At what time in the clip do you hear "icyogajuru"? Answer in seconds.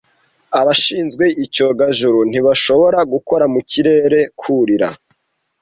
1.43-2.19